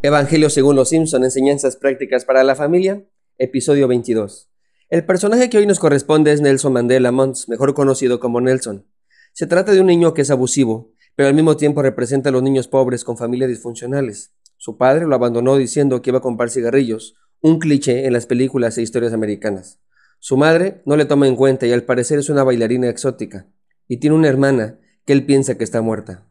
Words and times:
Evangelio 0.00 0.48
según 0.48 0.76
los 0.76 0.90
Simpson, 0.90 1.24
enseñanzas 1.24 1.76
prácticas 1.76 2.24
para 2.24 2.44
la 2.44 2.54
familia, 2.54 3.04
episodio 3.36 3.88
22. 3.88 4.48
El 4.90 5.04
personaje 5.04 5.50
que 5.50 5.58
hoy 5.58 5.66
nos 5.66 5.80
corresponde 5.80 6.32
es 6.32 6.40
Nelson 6.40 6.72
Mandela 6.72 7.10
Mons, 7.10 7.48
mejor 7.48 7.74
conocido 7.74 8.20
como 8.20 8.40
Nelson. 8.40 8.86
Se 9.32 9.48
trata 9.48 9.72
de 9.72 9.80
un 9.80 9.88
niño 9.88 10.14
que 10.14 10.22
es 10.22 10.30
abusivo, 10.30 10.92
pero 11.16 11.28
al 11.28 11.34
mismo 11.34 11.56
tiempo 11.56 11.82
representa 11.82 12.28
a 12.28 12.32
los 12.32 12.44
niños 12.44 12.68
pobres 12.68 13.02
con 13.02 13.16
familias 13.16 13.48
disfuncionales. 13.48 14.32
Su 14.56 14.78
padre 14.78 15.04
lo 15.04 15.16
abandonó 15.16 15.56
diciendo 15.56 16.00
que 16.00 16.10
iba 16.10 16.20
a 16.20 16.22
comprar 16.22 16.50
cigarrillos, 16.50 17.16
un 17.40 17.58
cliché 17.58 18.06
en 18.06 18.12
las 18.12 18.26
películas 18.26 18.78
e 18.78 18.82
historias 18.82 19.12
americanas. 19.12 19.80
Su 20.20 20.36
madre 20.36 20.80
no 20.86 20.94
le 20.94 21.06
toma 21.06 21.26
en 21.26 21.34
cuenta 21.34 21.66
y 21.66 21.72
al 21.72 21.82
parecer 21.82 22.20
es 22.20 22.28
una 22.28 22.44
bailarina 22.44 22.88
exótica, 22.88 23.48
y 23.88 23.96
tiene 23.96 24.14
una 24.14 24.28
hermana 24.28 24.78
que 25.04 25.12
él 25.12 25.26
piensa 25.26 25.58
que 25.58 25.64
está 25.64 25.82
muerta. 25.82 26.24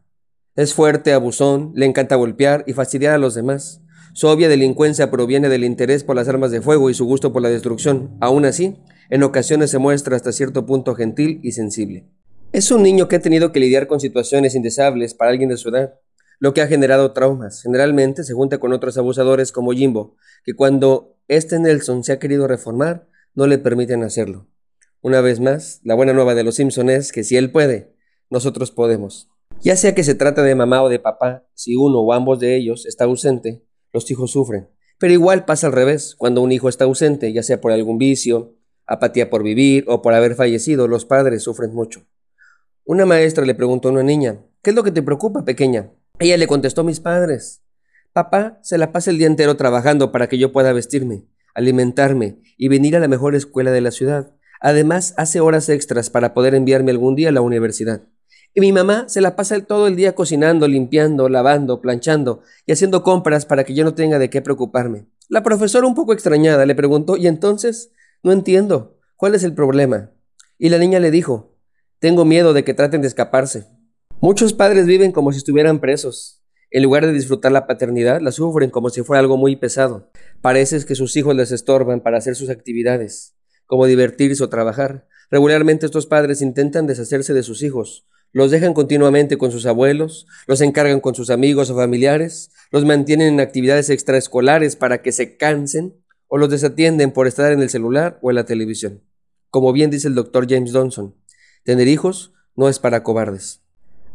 Es 0.58 0.74
fuerte, 0.74 1.12
abusón, 1.12 1.70
le 1.76 1.86
encanta 1.86 2.16
golpear 2.16 2.64
y 2.66 2.72
fastidiar 2.72 3.14
a 3.14 3.18
los 3.18 3.36
demás. 3.36 3.80
Su 4.12 4.26
obvia 4.26 4.48
delincuencia 4.48 5.08
proviene 5.08 5.48
del 5.48 5.62
interés 5.62 6.02
por 6.02 6.16
las 6.16 6.26
armas 6.26 6.50
de 6.50 6.60
fuego 6.60 6.90
y 6.90 6.94
su 6.94 7.04
gusto 7.04 7.32
por 7.32 7.42
la 7.42 7.48
destrucción. 7.48 8.18
Aún 8.20 8.44
así, 8.44 8.76
en 9.08 9.22
ocasiones 9.22 9.70
se 9.70 9.78
muestra 9.78 10.16
hasta 10.16 10.32
cierto 10.32 10.66
punto 10.66 10.96
gentil 10.96 11.38
y 11.44 11.52
sensible. 11.52 12.08
Es 12.50 12.72
un 12.72 12.82
niño 12.82 13.06
que 13.06 13.14
ha 13.14 13.20
tenido 13.20 13.52
que 13.52 13.60
lidiar 13.60 13.86
con 13.86 14.00
situaciones 14.00 14.56
indeseables 14.56 15.14
para 15.14 15.30
alguien 15.30 15.48
de 15.48 15.58
su 15.58 15.68
edad, 15.68 15.94
lo 16.40 16.52
que 16.54 16.60
ha 16.60 16.66
generado 16.66 17.12
traumas. 17.12 17.62
Generalmente 17.62 18.24
se 18.24 18.34
junta 18.34 18.58
con 18.58 18.72
otros 18.72 18.98
abusadores 18.98 19.52
como 19.52 19.70
Jimbo, 19.70 20.16
que 20.44 20.54
cuando 20.54 21.14
este 21.28 21.60
Nelson 21.60 22.02
se 22.02 22.10
ha 22.10 22.18
querido 22.18 22.48
reformar, 22.48 23.06
no 23.32 23.46
le 23.46 23.58
permiten 23.58 24.02
hacerlo. 24.02 24.48
Una 25.02 25.20
vez 25.20 25.38
más, 25.38 25.78
la 25.84 25.94
buena 25.94 26.14
nueva 26.14 26.34
de 26.34 26.42
los 26.42 26.56
Simpson 26.56 26.90
es 26.90 27.12
que 27.12 27.22
si 27.22 27.36
él 27.36 27.52
puede, 27.52 27.94
nosotros 28.28 28.72
podemos. 28.72 29.30
Ya 29.60 29.76
sea 29.76 29.92
que 29.94 30.04
se 30.04 30.14
trata 30.14 30.42
de 30.42 30.54
mamá 30.54 30.82
o 30.82 30.88
de 30.88 31.00
papá, 31.00 31.44
si 31.54 31.74
uno 31.74 31.98
o 32.00 32.12
ambos 32.12 32.38
de 32.38 32.56
ellos 32.56 32.86
está 32.86 33.04
ausente, 33.04 33.64
los 33.92 34.08
hijos 34.10 34.30
sufren. 34.30 34.68
Pero 34.98 35.12
igual 35.12 35.44
pasa 35.44 35.66
al 35.66 35.72
revés, 35.72 36.14
cuando 36.16 36.42
un 36.42 36.52
hijo 36.52 36.68
está 36.68 36.84
ausente, 36.84 37.32
ya 37.32 37.42
sea 37.42 37.60
por 37.60 37.72
algún 37.72 37.98
vicio, 37.98 38.54
apatía 38.86 39.30
por 39.30 39.42
vivir 39.42 39.84
o 39.88 40.00
por 40.00 40.14
haber 40.14 40.36
fallecido, 40.36 40.86
los 40.86 41.04
padres 41.04 41.42
sufren 41.42 41.74
mucho. 41.74 42.06
Una 42.84 43.04
maestra 43.04 43.44
le 43.44 43.54
preguntó 43.54 43.88
a 43.88 43.92
una 43.92 44.04
niña, 44.04 44.44
¿qué 44.62 44.70
es 44.70 44.76
lo 44.76 44.84
que 44.84 44.92
te 44.92 45.02
preocupa, 45.02 45.44
pequeña? 45.44 45.92
Ella 46.20 46.36
le 46.36 46.46
contestó 46.46 46.84
mis 46.84 47.00
padres. 47.00 47.62
Papá 48.12 48.60
se 48.62 48.78
la 48.78 48.92
pasa 48.92 49.10
el 49.10 49.18
día 49.18 49.26
entero 49.26 49.56
trabajando 49.56 50.12
para 50.12 50.28
que 50.28 50.38
yo 50.38 50.52
pueda 50.52 50.72
vestirme, 50.72 51.24
alimentarme 51.54 52.40
y 52.56 52.68
venir 52.68 52.96
a 52.96 53.00
la 53.00 53.08
mejor 53.08 53.34
escuela 53.34 53.72
de 53.72 53.80
la 53.80 53.90
ciudad. 53.90 54.36
Además, 54.60 55.14
hace 55.16 55.40
horas 55.40 55.68
extras 55.68 56.10
para 56.10 56.32
poder 56.32 56.54
enviarme 56.54 56.92
algún 56.92 57.16
día 57.16 57.28
a 57.28 57.32
la 57.32 57.40
universidad. 57.40 58.02
Y 58.58 58.60
mi 58.60 58.72
mamá 58.72 59.08
se 59.08 59.20
la 59.20 59.36
pasa 59.36 59.60
todo 59.60 59.86
el 59.86 59.94
día 59.94 60.16
cocinando, 60.16 60.66
limpiando, 60.66 61.28
lavando, 61.28 61.80
planchando 61.80 62.42
y 62.66 62.72
haciendo 62.72 63.04
compras 63.04 63.46
para 63.46 63.62
que 63.62 63.72
yo 63.72 63.84
no 63.84 63.94
tenga 63.94 64.18
de 64.18 64.30
qué 64.30 64.42
preocuparme. 64.42 65.06
La 65.28 65.44
profesora, 65.44 65.86
un 65.86 65.94
poco 65.94 66.12
extrañada, 66.12 66.66
le 66.66 66.74
preguntó, 66.74 67.16
¿y 67.16 67.28
entonces? 67.28 67.92
No 68.24 68.32
entiendo. 68.32 68.98
¿Cuál 69.14 69.36
es 69.36 69.44
el 69.44 69.54
problema? 69.54 70.10
Y 70.58 70.70
la 70.70 70.78
niña 70.78 70.98
le 70.98 71.12
dijo, 71.12 71.56
tengo 72.00 72.24
miedo 72.24 72.52
de 72.52 72.64
que 72.64 72.74
traten 72.74 73.00
de 73.00 73.06
escaparse. 73.06 73.68
Muchos 74.20 74.54
padres 74.54 74.86
viven 74.86 75.12
como 75.12 75.30
si 75.30 75.38
estuvieran 75.38 75.78
presos. 75.78 76.42
En 76.72 76.82
lugar 76.82 77.06
de 77.06 77.12
disfrutar 77.12 77.52
la 77.52 77.68
paternidad, 77.68 78.20
la 78.20 78.32
sufren 78.32 78.70
como 78.70 78.90
si 78.90 79.04
fuera 79.04 79.20
algo 79.20 79.36
muy 79.36 79.54
pesado. 79.54 80.10
Parece 80.40 80.84
que 80.84 80.96
sus 80.96 81.16
hijos 81.16 81.36
les 81.36 81.52
estorban 81.52 82.00
para 82.00 82.18
hacer 82.18 82.34
sus 82.34 82.50
actividades, 82.50 83.36
como 83.66 83.86
divertirse 83.86 84.42
o 84.42 84.48
trabajar. 84.48 85.06
Regularmente 85.30 85.86
estos 85.86 86.06
padres 86.06 86.42
intentan 86.42 86.86
deshacerse 86.86 87.34
de 87.34 87.42
sus 87.42 87.62
hijos, 87.62 88.06
los 88.32 88.50
dejan 88.50 88.74
continuamente 88.74 89.38
con 89.38 89.50
sus 89.50 89.66
abuelos, 89.66 90.26
los 90.46 90.60
encargan 90.60 91.00
con 91.00 91.14
sus 91.14 91.30
amigos 91.30 91.70
o 91.70 91.76
familiares, 91.76 92.50
los 92.70 92.84
mantienen 92.84 93.34
en 93.34 93.40
actividades 93.40 93.88
extraescolares 93.90 94.76
para 94.76 95.00
que 95.02 95.12
se 95.12 95.36
cansen 95.36 95.94
o 96.26 96.36
los 96.36 96.50
desatienden 96.50 97.10
por 97.10 97.26
estar 97.26 97.52
en 97.52 97.62
el 97.62 97.70
celular 97.70 98.18
o 98.22 98.30
en 98.30 98.36
la 98.36 98.44
televisión. 98.44 99.02
Como 99.50 99.72
bien 99.72 99.90
dice 99.90 100.08
el 100.08 100.14
doctor 100.14 100.46
James 100.48 100.72
Johnson, 100.72 101.14
tener 101.64 101.88
hijos 101.88 102.32
no 102.54 102.68
es 102.68 102.78
para 102.78 103.02
cobardes. 103.02 103.62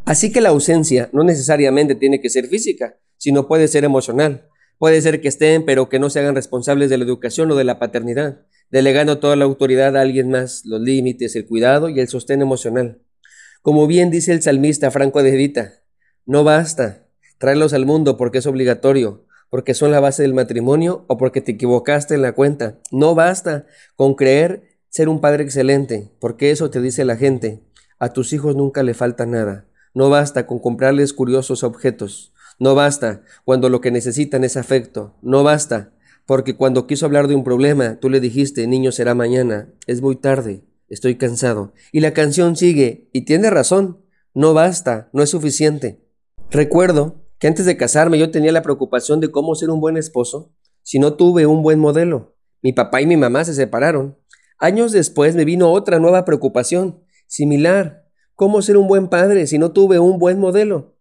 Así 0.06 0.32
que 0.32 0.42
la 0.42 0.50
ausencia 0.50 1.10
no 1.12 1.24
necesariamente 1.24 1.96
tiene 1.96 2.22
que 2.22 2.30
ser 2.30 2.48
física, 2.48 2.98
sino 3.18 3.48
puede 3.48 3.68
ser 3.68 3.84
emocional. 3.84 4.48
Puede 4.78 5.02
ser 5.02 5.22
que 5.22 5.30
estén, 5.30 5.66
pero 5.66 5.90
que 5.90 5.98
no 5.98 6.10
se 6.10 6.20
hagan 6.20 6.36
responsables 6.36 6.90
de 6.90 6.98
la 6.98 7.06
educación 7.06 7.50
o 7.52 7.56
de 7.56 7.64
la 7.64 7.80
paternidad, 7.80 8.46
delegando 8.74 9.20
toda 9.20 9.36
la 9.36 9.46
autoridad 9.46 9.96
a 9.96 10.02
alguien 10.02 10.32
más, 10.32 10.66
los 10.66 10.82
límites, 10.82 11.36
el 11.36 11.46
cuidado 11.46 11.90
y 11.90 12.00
el 12.00 12.08
sostén 12.08 12.42
emocional. 12.42 13.04
Como 13.62 13.86
bien 13.86 14.10
dice 14.10 14.34
el 14.34 14.42
salmista 14.42 14.90
Franco 14.90 15.22
de 15.22 15.30
Vita, 15.30 15.84
no 16.26 16.44
basta 16.44 17.06
traerlos 17.38 17.74
al 17.74 17.86
mundo 17.86 18.18
porque 18.18 18.40
es 18.40 18.48
obligatorio, 18.48 19.28
porque 19.52 19.76
son 19.76 19.92
la 19.92 20.00
base 20.00 20.24
del 20.24 20.34
matrimonio 20.34 21.06
o 21.08 21.20
porque 21.20 21.40
te 21.40 21.52
equivocaste 21.52 22.16
en 22.16 22.24
la 22.24 22.32
cuenta. 22.32 22.80
No 22.92 23.14
basta 23.14 23.68
con 23.96 24.16
creer 24.16 24.64
ser 24.90 25.08
un 25.08 25.22
padre 25.22 25.44
excelente, 25.44 26.12
porque 26.20 26.50
eso 26.50 26.72
te 26.72 26.82
dice 26.82 27.06
la 27.06 27.16
gente. 27.16 27.62
A 28.00 28.12
tus 28.12 28.34
hijos 28.34 28.56
nunca 28.56 28.82
le 28.82 28.96
falta 28.96 29.28
nada. 29.28 29.68
No 29.94 30.10
basta 30.10 30.48
con 30.48 30.58
comprarles 30.58 31.14
curiosos 31.14 31.64
objetos. 31.64 32.34
No 32.58 32.74
basta 32.74 33.22
cuando 33.46 33.70
lo 33.70 33.82
que 33.82 33.92
necesitan 33.92 34.44
es 34.44 34.58
afecto. 34.58 35.16
No 35.22 35.44
basta 35.44 35.93
porque 36.26 36.56
cuando 36.56 36.88
quiso 36.88 37.06
hablar 37.06 37.28
de 37.28 37.36
un 37.36 37.44
problema, 37.44 38.00
tú 38.00 38.10
le 38.10 38.20
dijiste, 38.20 38.68
niño 38.68 38.92
será 38.92 39.16
mañana. 39.16 39.74
Es 39.88 40.02
muy 40.02 40.16
tarde 40.16 40.64
estoy 40.94 41.16
cansado. 41.16 41.74
Y 41.92 42.00
la 42.00 42.14
canción 42.14 42.56
sigue, 42.56 43.10
y 43.14 43.26
tiene 43.26 43.50
razón, 43.50 44.02
no 44.34 44.54
basta, 44.54 45.10
no 45.14 45.24
es 45.24 45.30
suficiente. 45.30 46.06
Recuerdo 46.52 47.26
que 47.40 47.48
antes 47.48 47.66
de 47.66 47.78
casarme 47.78 48.20
yo 48.20 48.32
tenía 48.32 48.52
la 48.52 48.62
preocupación 48.62 49.20
de 49.20 49.32
cómo 49.32 49.56
ser 49.56 49.70
un 49.70 49.82
buen 49.82 49.98
esposo 49.98 50.54
si 50.84 51.00
no 51.00 51.14
tuve 51.14 51.46
un 51.46 51.64
buen 51.64 51.80
modelo. 51.80 52.36
Mi 52.62 52.74
papá 52.74 53.02
y 53.02 53.08
mi 53.08 53.18
mamá 53.18 53.44
se 53.44 53.54
separaron. 53.54 54.18
Años 54.60 54.92
después 54.92 55.36
me 55.36 55.46
vino 55.46 55.72
otra 55.72 56.00
nueva 56.00 56.26
preocupación, 56.26 57.04
similar. 57.28 58.06
¿Cómo 58.36 58.62
ser 58.62 58.78
un 58.78 58.88
buen 58.88 59.10
padre 59.10 59.48
si 59.48 59.58
no 59.58 59.72
tuve 59.72 60.00
un 60.00 60.20
buen 60.20 60.40
modelo? 60.40 60.93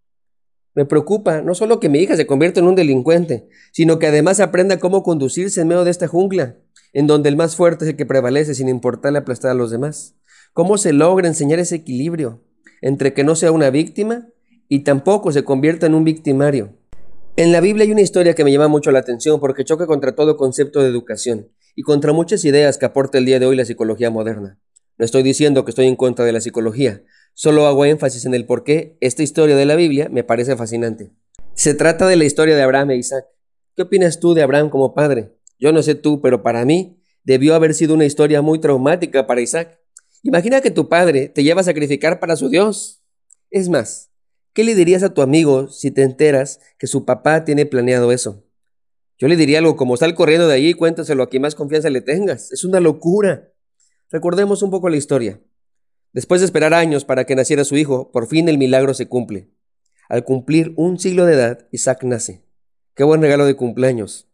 Me 0.75 0.85
preocupa 0.85 1.43
no 1.43 1.55
solo 1.55 1.81
que 1.81 1.89
mi 1.89 1.99
hija 1.99 2.17
se 2.17 2.27
convierta 2.27 2.61
en 2.61 2.67
un 2.67 2.75
delincuente, 2.75 3.49
sino 3.73 3.99
que 3.99 4.07
además 4.07 4.41
aprenda 4.41 4.79
cómo 4.79 5.03
conducirse 5.03 5.61
en 5.61 5.69
medio 5.69 5.85
de 5.85 5.91
esta 5.91 6.09
jungla 6.09 6.57
en 6.93 7.07
donde 7.07 7.29
el 7.29 7.37
más 7.37 7.57
fuerte 7.57 7.85
es 7.85 7.91
el 7.91 7.97
que 7.97 8.07
prevalece 8.07 8.55
sin 8.55 8.69
importarle 8.69 9.19
aplastar 9.19 9.51
a 9.51 9.55
los 9.55 9.71
demás. 9.71 10.15
¿Cómo 10.53 10.77
se 10.77 10.93
logra 10.93 11.29
enseñar 11.29 11.59
ese 11.59 11.77
equilibrio 11.77 12.43
entre 12.81 13.15
que 13.15 13.25
no 13.25 13.35
sea 13.35 13.53
una 13.53 13.71
víctima 13.71 14.29
y 14.69 14.81
tampoco 14.81 15.33
se 15.33 15.45
convierta 15.45 15.87
en 15.87 15.95
un 15.95 16.05
victimario? 16.05 16.77
En 17.37 17.51
la 17.51 17.61
Biblia 17.61 17.85
hay 17.85 17.93
una 17.93 18.03
historia 18.03 18.35
que 18.35 18.45
me 18.45 18.53
llama 18.53 18.69
mucho 18.69 18.91
la 18.91 18.99
atención 18.99 19.41
porque 19.41 19.65
choca 19.65 19.87
contra 19.87 20.15
todo 20.15 20.37
concepto 20.37 20.83
de 20.83 20.89
educación 20.89 21.49
y 21.75 21.83
contra 21.83 22.13
muchas 22.13 22.45
ideas 22.45 22.77
que 22.77 22.85
aporta 22.85 23.17
el 23.17 23.25
día 23.25 23.39
de 23.39 23.47
hoy 23.47 23.57
la 23.57 23.65
psicología 23.65 24.11
moderna. 24.11 24.59
No 24.99 25.07
estoy 25.07 25.23
diciendo 25.23 25.65
que 25.65 25.71
estoy 25.71 25.87
en 25.87 25.97
contra 25.97 26.27
de 26.27 26.33
la 26.33 26.43
psicología, 26.43 27.03
solo 27.35 27.67
hago 27.67 27.85
énfasis 27.85 28.25
en 28.27 28.35
el 28.35 28.47
por 28.47 28.65
qué 28.65 28.97
esta 29.01 29.23
historia 29.23 29.57
de 29.57 29.67
la 29.67 29.77
Biblia 29.77 30.09
me 30.11 30.25
parece 30.25 30.57
fascinante. 30.57 31.13
Se 31.55 31.75
trata 31.75 32.07
de 32.07 32.17
la 32.17 32.25
historia 32.25 32.57
de 32.57 32.63
Abraham 32.63 32.93
e 32.93 32.97
Isaac. 32.97 33.27
¿Qué 33.77 33.83
opinas 33.83 34.21
tú 34.21 34.35
de 34.35 34.43
Abraham 34.43 34.71
como 34.71 34.95
padre? 34.95 35.37
Yo 35.59 35.73
no 35.73 35.83
sé 35.83 35.95
tú, 35.95 36.21
pero 36.21 36.43
para 36.43 36.65
mí 36.65 37.01
debió 37.25 37.55
haber 37.55 37.75
sido 37.75 37.95
una 37.95 38.05
historia 38.05 38.43
muy 38.43 38.59
traumática 38.59 39.27
para 39.27 39.41
Isaac. 39.41 39.79
Imagina 40.23 40.61
que 40.61 40.71
tu 40.71 40.89
padre 40.89 41.29
te 41.29 41.43
lleva 41.43 41.61
a 41.61 41.65
sacrificar 41.65 42.21
para 42.21 42.37
su 42.37 42.49
Dios. 42.49 43.03
Es 43.51 43.69
más, 43.69 44.11
¿qué 44.55 44.65
le 44.65 44.75
dirías 44.75 45.03
a 45.03 45.15
tu 45.15 45.23
amigo 45.23 45.69
si 45.69 45.91
te 45.91 46.03
enteras 46.03 46.61
que 46.79 46.87
su 46.87 47.05
papá 47.05 47.45
tiene 47.45 47.67
planeado 47.67 48.13
eso? 48.13 48.45
Yo 49.19 49.29
le 49.29 49.37
diría 49.37 49.59
algo 49.59 49.77
como 49.77 49.97
sal 49.97 50.15
corriendo 50.15 50.49
de 50.49 50.55
allí 50.55 50.71
y 50.71 50.75
cuéntaselo 50.75 51.23
a 51.23 51.29
quien 51.29 51.43
más 51.43 51.55
confianza 51.55 51.91
le 51.91 52.01
tengas. 52.01 52.51
Es 52.51 52.65
una 52.65 52.81
locura. 52.81 53.53
Recordemos 54.11 54.63
un 54.63 54.71
poco 54.71 54.89
la 54.89 54.97
historia. 54.97 55.41
Después 56.13 56.41
de 56.41 56.45
esperar 56.45 56.75
años 56.75 57.05
para 57.05 57.25
que 57.25 57.35
naciera 57.35 57.65
su 57.65 57.77
hijo, 57.77 58.11
por 58.13 58.27
fin 58.27 58.49
el 58.49 58.59
milagro 58.59 58.93
se 58.93 59.09
cumple. 59.09 59.49
Al 60.11 60.25
cumplir 60.25 60.75
un 60.77 60.99
siglo 60.99 61.25
de 61.25 61.35
edad, 61.35 61.67
Isaac 61.73 62.05
nace. 62.05 62.43
Qué 62.95 63.03
buen 63.03 63.23
regalo 63.23 63.47
de 63.47 63.57
cumpleaños. 63.57 64.29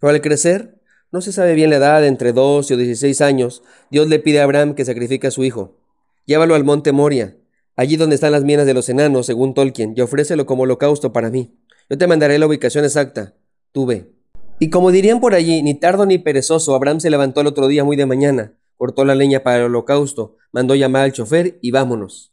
Pero 0.00 0.12
al 0.12 0.20
crecer, 0.22 0.80
no 1.12 1.20
se 1.20 1.32
sabe 1.32 1.54
bien 1.54 1.68
la 1.68 1.76
edad, 1.76 2.06
entre 2.06 2.32
12 2.32 2.72
o 2.72 2.76
16 2.78 3.20
años, 3.20 3.62
Dios 3.90 4.08
le 4.08 4.18
pide 4.18 4.40
a 4.40 4.44
Abraham 4.44 4.74
que 4.74 4.86
sacrifique 4.86 5.26
a 5.26 5.30
su 5.30 5.44
hijo. 5.44 5.76
Llévalo 6.24 6.54
al 6.54 6.64
monte 6.64 6.92
Moria, 6.92 7.36
allí 7.76 7.96
donde 7.96 8.14
están 8.14 8.32
las 8.32 8.44
minas 8.44 8.64
de 8.64 8.72
los 8.72 8.88
enanos, 8.88 9.26
según 9.26 9.52
Tolkien, 9.52 9.92
y 9.94 10.00
ofrécelo 10.00 10.46
como 10.46 10.62
holocausto 10.62 11.12
para 11.12 11.28
mí. 11.28 11.54
Yo 11.90 11.98
te 11.98 12.06
mandaré 12.06 12.38
la 12.38 12.46
ubicación 12.46 12.84
exacta. 12.84 13.34
Tú 13.72 13.84
ve. 13.84 14.10
Y 14.58 14.70
como 14.70 14.90
dirían 14.90 15.20
por 15.20 15.34
allí, 15.34 15.62
ni 15.62 15.74
tardo 15.74 16.06
ni 16.06 16.18
perezoso, 16.18 16.74
Abraham 16.74 17.00
se 17.00 17.10
levantó 17.10 17.40
el 17.42 17.46
otro 17.46 17.66
día 17.66 17.84
muy 17.84 17.96
de 17.96 18.06
mañana, 18.06 18.54
cortó 18.80 19.04
la 19.04 19.14
leña 19.14 19.42
para 19.42 19.58
el 19.58 19.64
holocausto, 19.64 20.38
mandó 20.52 20.74
llamar 20.74 21.02
al 21.02 21.12
chofer 21.12 21.58
y 21.60 21.70
vámonos. 21.70 22.32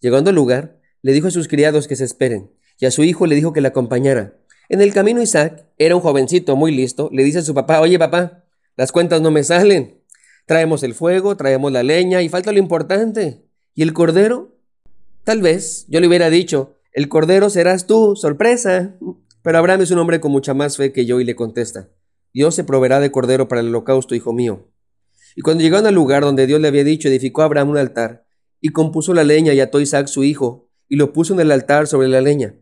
Llegando 0.00 0.30
al 0.30 0.34
lugar, 0.34 0.80
le 1.02 1.12
dijo 1.12 1.28
a 1.28 1.30
sus 1.30 1.46
criados 1.46 1.86
que 1.86 1.94
se 1.94 2.02
esperen, 2.02 2.50
y 2.80 2.86
a 2.86 2.90
su 2.90 3.04
hijo 3.04 3.26
le 3.26 3.36
dijo 3.36 3.52
que 3.52 3.60
le 3.60 3.68
acompañara. 3.68 4.36
En 4.68 4.80
el 4.80 4.92
camino 4.92 5.22
Isaac 5.22 5.68
era 5.78 5.94
un 5.94 6.02
jovencito 6.02 6.56
muy 6.56 6.74
listo, 6.74 7.10
le 7.12 7.22
dice 7.22 7.38
a 7.38 7.42
su 7.42 7.54
papá, 7.54 7.78
oye 7.78 7.96
papá, 7.96 8.42
las 8.76 8.90
cuentas 8.90 9.20
no 9.20 9.30
me 9.30 9.44
salen. 9.44 10.02
Traemos 10.46 10.82
el 10.82 10.94
fuego, 10.94 11.36
traemos 11.36 11.70
la 11.70 11.84
leña 11.84 12.22
y 12.22 12.28
falta 12.28 12.50
lo 12.50 12.58
importante. 12.58 13.44
¿Y 13.72 13.82
el 13.82 13.92
cordero? 13.92 14.58
Tal 15.22 15.42
vez 15.42 15.86
yo 15.86 16.00
le 16.00 16.08
hubiera 16.08 16.28
dicho, 16.28 16.74
el 16.92 17.08
cordero 17.08 17.50
serás 17.50 17.86
tú, 17.86 18.16
sorpresa. 18.16 18.96
Pero 19.42 19.58
Abraham 19.58 19.82
es 19.82 19.92
un 19.92 20.00
hombre 20.00 20.18
con 20.18 20.32
mucha 20.32 20.54
más 20.54 20.76
fe 20.76 20.92
que 20.92 21.06
yo 21.06 21.20
y 21.20 21.24
le 21.24 21.36
contesta, 21.36 21.88
Dios 22.32 22.56
se 22.56 22.64
proveerá 22.64 22.98
de 22.98 23.12
cordero 23.12 23.46
para 23.46 23.60
el 23.60 23.68
holocausto, 23.68 24.16
hijo 24.16 24.32
mío. 24.32 24.73
Y 25.34 25.42
cuando 25.42 25.62
llegaron 25.62 25.86
al 25.86 25.94
lugar 25.94 26.22
donde 26.22 26.46
Dios 26.46 26.60
le 26.60 26.68
había 26.68 26.84
dicho, 26.84 27.08
edificó 27.08 27.42
a 27.42 27.46
Abraham 27.46 27.70
un 27.70 27.78
altar, 27.78 28.26
y 28.60 28.68
compuso 28.70 29.14
la 29.14 29.24
leña 29.24 29.52
y 29.52 29.60
ató 29.60 29.78
a 29.78 29.82
Isaac 29.82 30.06
su 30.06 30.24
hijo, 30.24 30.70
y 30.88 30.96
lo 30.96 31.12
puso 31.12 31.34
en 31.34 31.40
el 31.40 31.50
altar 31.50 31.86
sobre 31.86 32.08
la 32.08 32.20
leña. 32.20 32.54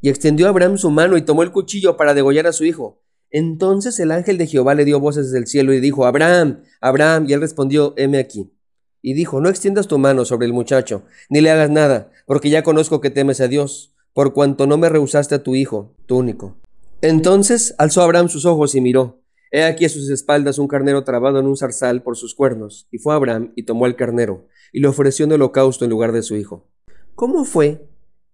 Y 0.00 0.08
extendió 0.08 0.48
Abraham 0.48 0.78
su 0.78 0.90
mano 0.90 1.16
y 1.16 1.22
tomó 1.22 1.42
el 1.42 1.52
cuchillo 1.52 1.96
para 1.96 2.14
degollar 2.14 2.46
a 2.46 2.52
su 2.52 2.64
hijo. 2.64 3.02
Entonces 3.30 3.98
el 3.98 4.10
ángel 4.10 4.36
de 4.36 4.46
Jehová 4.46 4.74
le 4.74 4.84
dio 4.84 5.00
voces 5.00 5.26
desde 5.26 5.38
el 5.38 5.46
cielo 5.46 5.72
y 5.72 5.80
dijo, 5.80 6.04
Abraham, 6.04 6.62
Abraham, 6.80 7.26
y 7.28 7.32
él 7.32 7.40
respondió, 7.40 7.94
heme 7.96 8.18
aquí. 8.18 8.52
Y 9.00 9.14
dijo, 9.14 9.40
no 9.40 9.48
extiendas 9.48 9.88
tu 9.88 9.98
mano 9.98 10.24
sobre 10.24 10.46
el 10.46 10.52
muchacho, 10.52 11.04
ni 11.30 11.40
le 11.40 11.50
hagas 11.50 11.70
nada, 11.70 12.10
porque 12.26 12.50
ya 12.50 12.62
conozco 12.62 13.00
que 13.00 13.10
temes 13.10 13.40
a 13.40 13.48
Dios, 13.48 13.94
por 14.12 14.34
cuanto 14.34 14.66
no 14.66 14.76
me 14.76 14.88
rehusaste 14.88 15.34
a 15.34 15.42
tu 15.42 15.54
hijo, 15.54 15.94
tu 16.06 16.18
único. 16.18 16.60
Entonces 17.00 17.74
alzó 17.78 18.02
Abraham 18.02 18.28
sus 18.28 18.44
ojos 18.44 18.74
y 18.74 18.80
miró. 18.80 19.21
He 19.54 19.64
aquí 19.64 19.84
a 19.84 19.90
sus 19.90 20.08
espaldas 20.08 20.58
un 20.58 20.66
carnero 20.66 21.04
trabado 21.04 21.38
en 21.38 21.46
un 21.46 21.58
zarzal 21.58 22.02
por 22.02 22.16
sus 22.16 22.34
cuernos. 22.34 22.88
Y 22.90 22.96
fue 22.96 23.14
Abraham 23.14 23.52
y 23.54 23.64
tomó 23.64 23.84
el 23.84 23.96
carnero, 23.96 24.48
y 24.72 24.80
lo 24.80 24.88
ofreció 24.88 25.26
en 25.26 25.32
holocausto 25.32 25.84
en 25.84 25.90
lugar 25.90 26.12
de 26.12 26.22
su 26.22 26.36
hijo. 26.36 26.70
¿Cómo 27.14 27.44
fue 27.44 27.86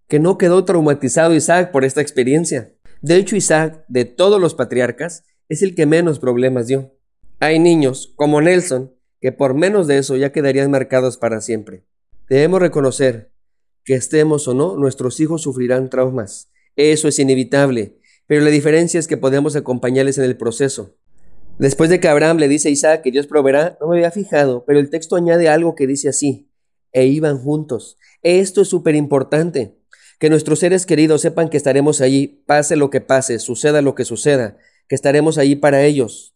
que 0.07 0.19
no 0.19 0.37
quedó 0.37 0.63
traumatizado 0.63 1.35
Isaac 1.35 1.71
por 1.71 1.83
esta 1.83 1.99
experiencia? 1.99 2.73
De 3.01 3.17
hecho, 3.17 3.35
Isaac, 3.35 3.83
de 3.89 4.05
todos 4.05 4.39
los 4.39 4.55
patriarcas, 4.55 5.25
es 5.49 5.61
el 5.61 5.75
que 5.75 5.85
menos 5.85 6.19
problemas 6.19 6.67
dio. 6.67 6.95
Hay 7.41 7.59
niños, 7.59 8.13
como 8.15 8.39
Nelson, 8.39 8.93
que 9.19 9.33
por 9.33 9.55
menos 9.55 9.87
de 9.87 9.97
eso 9.97 10.15
ya 10.15 10.31
quedarían 10.31 10.71
marcados 10.71 11.17
para 11.17 11.41
siempre. 11.41 11.85
Debemos 12.29 12.61
reconocer 12.61 13.33
que 13.83 13.95
estemos 13.95 14.47
o 14.47 14.53
no, 14.53 14.77
nuestros 14.77 15.19
hijos 15.19 15.41
sufrirán 15.41 15.89
traumas. 15.89 16.49
Eso 16.77 17.09
es 17.09 17.19
inevitable, 17.19 17.99
pero 18.25 18.41
la 18.41 18.51
diferencia 18.51 18.99
es 19.01 19.07
que 19.07 19.17
podemos 19.17 19.57
acompañarles 19.57 20.17
en 20.17 20.23
el 20.23 20.37
proceso. 20.37 20.95
Después 21.59 21.89
de 21.89 21.99
que 21.99 22.07
Abraham 22.07 22.37
le 22.37 22.47
dice 22.47 22.69
a 22.69 22.71
Isaac 22.71 23.01
que 23.01 23.11
Dios 23.11 23.27
proveerá, 23.27 23.77
no 23.81 23.89
me 23.89 23.97
había 23.97 24.11
fijado, 24.11 24.63
pero 24.65 24.79
el 24.79 24.89
texto 24.89 25.17
añade 25.17 25.49
algo 25.49 25.75
que 25.75 25.87
dice 25.87 26.07
así, 26.07 26.49
e 26.93 27.05
iban 27.05 27.37
juntos. 27.37 27.97
Esto 28.23 28.61
es 28.61 28.69
súper 28.69 28.95
importante, 28.95 29.77
que 30.19 30.29
nuestros 30.29 30.59
seres 30.59 30.85
queridos 30.85 31.19
sepan 31.19 31.49
que 31.49 31.57
estaremos 31.57 31.99
allí, 31.99 32.43
pase 32.45 32.77
lo 32.77 32.89
que 32.89 33.01
pase, 33.01 33.39
suceda 33.39 33.81
lo 33.81 33.93
que 33.93 34.05
suceda, 34.05 34.57
que 34.87 34.95
estaremos 34.95 35.37
allí 35.37 35.57
para 35.57 35.83
ellos. 35.83 36.33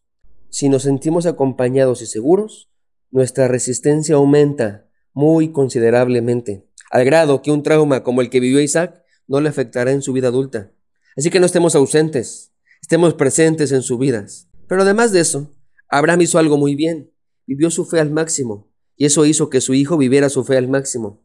Si 0.50 0.68
nos 0.68 0.82
sentimos 0.82 1.24
acompañados 1.24 2.02
y 2.02 2.06
seguros, 2.06 2.70
nuestra 3.10 3.48
resistencia 3.48 4.16
aumenta 4.16 4.88
muy 5.14 5.52
considerablemente, 5.52 6.66
al 6.90 7.06
grado 7.06 7.40
que 7.40 7.50
un 7.50 7.62
trauma 7.62 8.02
como 8.02 8.20
el 8.20 8.28
que 8.28 8.40
vivió 8.40 8.60
Isaac 8.60 9.02
no 9.26 9.40
le 9.40 9.48
afectará 9.48 9.90
en 9.90 10.02
su 10.02 10.12
vida 10.12 10.28
adulta. 10.28 10.70
Así 11.16 11.30
que 11.30 11.40
no 11.40 11.46
estemos 11.46 11.74
ausentes, 11.74 12.52
estemos 12.82 13.14
presentes 13.14 13.72
en 13.72 13.80
sus 13.80 13.98
vidas. 13.98 14.48
Pero 14.66 14.82
además 14.82 15.12
de 15.12 15.20
eso, 15.20 15.50
Abraham 15.88 16.22
hizo 16.22 16.38
algo 16.38 16.56
muy 16.56 16.74
bien, 16.74 17.10
vivió 17.46 17.70
su 17.70 17.84
fe 17.84 18.00
al 18.00 18.10
máximo, 18.10 18.68
y 18.96 19.06
eso 19.06 19.26
hizo 19.26 19.50
que 19.50 19.60
su 19.60 19.74
hijo 19.74 19.96
viviera 19.96 20.28
su 20.28 20.44
fe 20.44 20.56
al 20.56 20.68
máximo. 20.68 21.22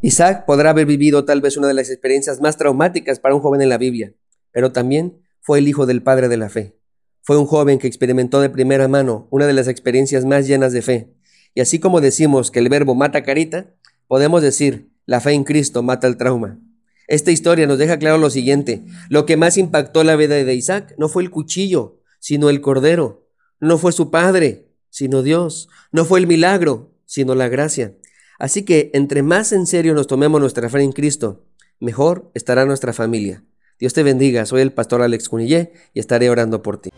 Isaac 0.00 0.44
podrá 0.46 0.70
haber 0.70 0.86
vivido 0.86 1.24
tal 1.24 1.40
vez 1.40 1.56
una 1.56 1.68
de 1.68 1.74
las 1.74 1.88
experiencias 1.88 2.40
más 2.40 2.56
traumáticas 2.56 3.20
para 3.20 3.34
un 3.34 3.40
joven 3.40 3.62
en 3.62 3.68
la 3.68 3.78
Biblia, 3.78 4.14
pero 4.50 4.72
también 4.72 5.18
fue 5.40 5.60
el 5.60 5.68
hijo 5.68 5.86
del 5.86 6.02
padre 6.02 6.28
de 6.28 6.36
la 6.36 6.48
fe. 6.48 6.76
Fue 7.22 7.38
un 7.38 7.46
joven 7.46 7.78
que 7.78 7.86
experimentó 7.86 8.40
de 8.40 8.50
primera 8.50 8.88
mano 8.88 9.28
una 9.30 9.46
de 9.46 9.52
las 9.52 9.68
experiencias 9.68 10.24
más 10.24 10.46
llenas 10.46 10.72
de 10.72 10.82
fe, 10.82 11.14
y 11.54 11.60
así 11.60 11.78
como 11.78 12.00
decimos 12.00 12.50
que 12.50 12.58
el 12.58 12.68
verbo 12.68 12.94
mata 12.94 13.22
carita, 13.22 13.74
podemos 14.08 14.42
decir 14.42 14.90
la 15.06 15.20
fe 15.20 15.32
en 15.32 15.44
Cristo 15.44 15.82
mata 15.82 16.06
el 16.06 16.16
trauma. 16.16 16.58
Esta 17.06 17.30
historia 17.30 17.66
nos 17.66 17.78
deja 17.78 17.98
claro 17.98 18.18
lo 18.18 18.30
siguiente, 18.30 18.84
lo 19.08 19.26
que 19.26 19.36
más 19.36 19.56
impactó 19.56 20.02
la 20.04 20.16
vida 20.16 20.34
de 20.34 20.54
Isaac 20.54 20.94
no 20.98 21.08
fue 21.08 21.22
el 21.22 21.30
cuchillo, 21.30 22.01
sino 22.22 22.50
el 22.50 22.60
cordero, 22.60 23.26
no 23.58 23.78
fue 23.78 23.90
su 23.90 24.12
padre, 24.12 24.68
sino 24.90 25.22
Dios, 25.22 25.68
no 25.90 26.04
fue 26.04 26.20
el 26.20 26.28
milagro, 26.28 26.94
sino 27.04 27.34
la 27.34 27.48
gracia. 27.48 27.96
Así 28.38 28.64
que 28.64 28.92
entre 28.94 29.24
más 29.24 29.50
en 29.50 29.66
serio 29.66 29.92
nos 29.92 30.06
tomemos 30.06 30.40
nuestra 30.40 30.68
fe 30.68 30.82
en 30.82 30.92
Cristo, 30.92 31.44
mejor 31.80 32.30
estará 32.34 32.64
nuestra 32.64 32.92
familia. 32.92 33.42
Dios 33.80 33.92
te 33.92 34.04
bendiga, 34.04 34.46
soy 34.46 34.60
el 34.60 34.72
pastor 34.72 35.02
Alex 35.02 35.28
Cunillé 35.28 35.72
y 35.94 35.98
estaré 35.98 36.30
orando 36.30 36.62
por 36.62 36.80
ti. 36.80 36.90